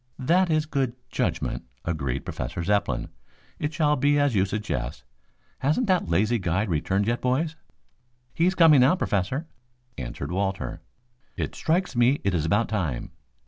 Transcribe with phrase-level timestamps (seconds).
[0.17, 3.09] "That is good judgment," agreed Professor Zepplin.
[3.59, 5.03] "It shall be as you suggest.
[5.59, 7.55] Hasn't that lazy guide returned yet, boys?"
[8.33, 9.45] "He is coming now, Professor,"
[9.99, 10.81] answered Walter.
[11.37, 13.11] "It strikes me it is about time."